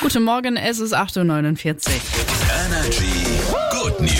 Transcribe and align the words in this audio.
Guten 0.00 0.22
Morgen, 0.22 0.56
es 0.56 0.78
ist 0.78 0.94
8.49 0.94 1.18
Uhr. 1.18 2.00
Energy 2.66 3.38
Good 3.70 4.00
News. 4.00 4.19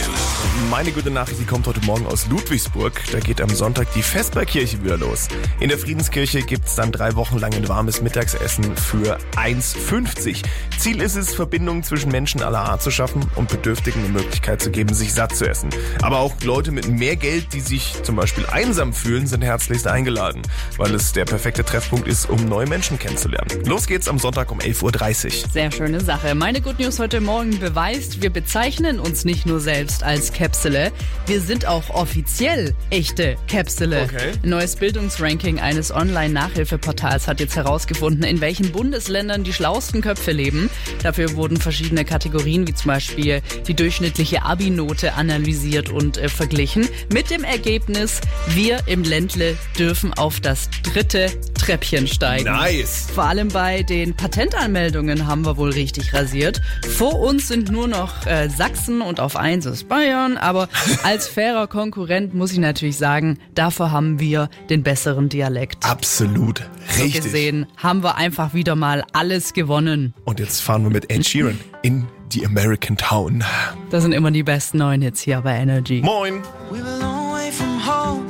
Meine 0.70 0.92
gute 0.92 1.10
Nachricht, 1.10 1.40
die 1.40 1.46
kommt 1.46 1.66
heute 1.66 1.80
Morgen 1.84 2.06
aus 2.06 2.28
Ludwigsburg. 2.28 2.92
Da 3.10 3.18
geht 3.18 3.40
am 3.40 3.50
Sonntag 3.50 3.92
die 3.94 4.02
Vesperkirche 4.02 4.84
wieder 4.84 4.96
los. 4.96 5.26
In 5.58 5.68
der 5.68 5.78
Friedenskirche 5.78 6.42
gibt's 6.42 6.76
dann 6.76 6.92
drei 6.92 7.16
Wochen 7.16 7.38
lang 7.38 7.52
ein 7.54 7.68
warmes 7.68 8.02
Mittagsessen 8.02 8.76
für 8.76 9.18
1,50. 9.34 10.44
Ziel 10.78 11.02
ist 11.02 11.16
es, 11.16 11.34
Verbindungen 11.34 11.82
zwischen 11.82 12.12
Menschen 12.12 12.40
aller 12.42 12.60
Art 12.60 12.82
zu 12.82 12.92
schaffen 12.92 13.28
und 13.34 13.48
Bedürftigen 13.48 14.00
die 14.04 14.12
Möglichkeit 14.12 14.62
zu 14.62 14.70
geben, 14.70 14.94
sich 14.94 15.12
satt 15.12 15.34
zu 15.34 15.46
essen. 15.46 15.70
Aber 16.02 16.20
auch 16.20 16.34
Leute 16.44 16.70
mit 16.70 16.88
mehr 16.88 17.16
Geld, 17.16 17.52
die 17.52 17.60
sich 17.60 17.96
zum 18.04 18.14
Beispiel 18.14 18.46
einsam 18.46 18.92
fühlen, 18.92 19.26
sind 19.26 19.42
herzlichst 19.42 19.88
eingeladen, 19.88 20.42
weil 20.76 20.94
es 20.94 21.12
der 21.12 21.24
perfekte 21.24 21.64
Treffpunkt 21.64 22.06
ist, 22.06 22.30
um 22.30 22.48
neue 22.48 22.68
Menschen 22.68 22.96
kennenzulernen. 22.96 23.50
Los 23.66 23.88
geht's 23.88 24.06
am 24.06 24.20
Sonntag 24.20 24.52
um 24.52 24.60
11.30 24.60 25.24
Uhr. 25.44 25.50
Sehr 25.52 25.72
schöne 25.72 26.00
Sache. 26.00 26.36
Meine 26.36 26.60
Good 26.60 26.78
News 26.78 27.00
heute 27.00 27.20
Morgen 27.20 27.58
beweist, 27.58 28.22
wir 28.22 28.30
bezeichnen 28.30 29.00
uns 29.00 29.24
nicht 29.24 29.46
nur 29.46 29.58
selbst 29.58 30.04
als 30.04 30.32
Käpsele, 30.60 30.92
wir 31.26 31.40
sind 31.40 31.64
auch 31.64 31.88
offiziell 31.88 32.74
echte 32.90 33.36
Käpsele. 33.48 34.02
Okay. 34.02 34.32
Ein 34.42 34.50
neues 34.50 34.76
Bildungsranking 34.76 35.58
eines 35.58 35.90
Online-Nachhilfeportals 35.90 37.28
hat 37.28 37.40
jetzt 37.40 37.56
herausgefunden, 37.56 38.24
in 38.24 38.42
welchen 38.42 38.70
Bundesländern 38.70 39.42
die 39.42 39.54
schlauesten 39.54 40.02
Köpfe 40.02 40.32
leben. 40.32 40.68
Dafür 41.02 41.34
wurden 41.36 41.56
verschiedene 41.56 42.04
Kategorien, 42.04 42.68
wie 42.68 42.74
zum 42.74 42.88
Beispiel 42.88 43.40
die 43.68 43.74
durchschnittliche 43.74 44.42
Abi-Note 44.42 45.14
analysiert 45.14 45.88
und 45.88 46.18
äh, 46.18 46.28
verglichen. 46.28 46.86
Mit 47.10 47.30
dem 47.30 47.42
Ergebnis, 47.42 48.20
wir 48.48 48.80
im 48.84 49.02
Ländle 49.02 49.56
dürfen 49.78 50.12
auf 50.12 50.40
das 50.40 50.68
dritte 50.82 51.30
Treppchen 51.54 52.06
steigen. 52.06 52.44
Nice. 52.44 53.08
Vor 53.14 53.24
allem 53.24 53.48
bei 53.48 53.82
den 53.82 54.14
Patentanmeldungen 54.14 55.26
haben 55.26 55.46
wir 55.46 55.56
wohl 55.56 55.70
richtig 55.70 56.12
rasiert. 56.12 56.60
Vor 56.96 57.18
uns 57.20 57.48
sind 57.48 57.70
nur 57.70 57.86
noch 57.86 58.26
äh, 58.26 58.48
Sachsen 58.48 59.00
und 59.00 59.20
auf 59.20 59.36
eins 59.36 59.66
ist 59.66 59.88
Bayern. 59.88 60.36
Aber 60.50 60.68
als 61.04 61.28
fairer 61.28 61.68
Konkurrent 61.68 62.34
muss 62.34 62.50
ich 62.50 62.58
natürlich 62.58 62.98
sagen, 62.98 63.38
dafür 63.54 63.92
haben 63.92 64.18
wir 64.18 64.50
den 64.68 64.82
besseren 64.82 65.28
Dialekt. 65.28 65.84
Absolut 65.86 66.68
So 66.88 67.02
richtig. 67.04 67.22
gesehen 67.22 67.66
haben 67.76 68.02
wir 68.02 68.16
einfach 68.16 68.52
wieder 68.52 68.74
mal 68.74 69.04
alles 69.12 69.52
gewonnen. 69.52 70.12
Und 70.24 70.40
jetzt 70.40 70.60
fahren 70.60 70.82
wir 70.82 70.90
mit 70.90 71.08
Ed 71.08 71.24
Sheeran 71.24 71.56
in 71.82 72.06
die 72.32 72.44
American 72.44 72.96
Town. 72.96 73.44
Das 73.90 74.02
sind 74.02 74.10
immer 74.12 74.32
die 74.32 74.42
besten 74.42 74.78
neuen 74.78 75.02
Hits 75.02 75.20
hier 75.20 75.40
bei 75.40 75.54
Energy. 75.56 76.00
Moin. 76.02 76.42
We're 76.72 76.84
a 76.84 76.98
long 76.98 77.32
way 77.32 77.52
from 77.52 77.78
home. 77.86 78.24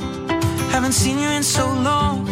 Haven't 0.73 0.93
seen 0.93 1.19
you 1.19 1.29
in 1.35 1.43
so 1.43 1.63
long. 1.83 2.27